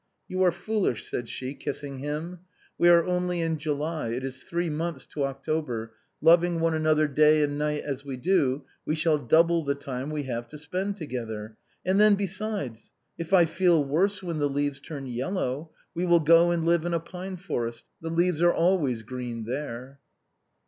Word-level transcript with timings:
"You 0.27 0.41
are 0.41 0.51
foolish," 0.51 1.07
said 1.07 1.29
she, 1.29 1.53
kissing 1.53 1.99
him," 1.99 2.39
we 2.79 2.89
are 2.89 3.05
only 3.05 3.41
in 3.41 3.59
July, 3.59 4.07
it 4.07 4.23
is 4.25 4.41
three 4.41 4.67
months 4.67 5.05
to 5.09 5.25
October, 5.25 5.93
loving 6.21 6.59
one 6.59 6.73
another 6.73 7.07
day 7.07 7.43
and 7.43 7.59
night 7.59 7.83
as 7.83 8.03
we 8.03 8.17
do, 8.17 8.63
we 8.83 8.95
shall 8.95 9.19
double 9.19 9.63
the 9.63 9.75
time 9.75 10.09
we 10.09 10.23
have 10.23 10.47
to 10.47 10.57
spend 10.57 10.97
together. 10.97 11.55
And 11.85 11.99
then, 11.99 12.15
besides, 12.15 12.91
if 13.19 13.31
I 13.31 13.45
feel 13.45 13.85
worse 13.85 14.23
when 14.23 14.39
the 14.39 14.49
leaves 14.49 14.81
turn 14.81 15.05
yellow, 15.05 15.69
we 15.93 16.07
will 16.07 16.19
go 16.19 16.49
and 16.49 16.63
live 16.65 16.83
in 16.83 16.95
a 16.95 16.99
pine 16.99 17.37
forest, 17.37 17.85
the 18.01 18.09
leaves 18.09 18.41
are 18.41 18.51
always 18.51 19.03
green 19.03 19.43
there. 19.45 19.99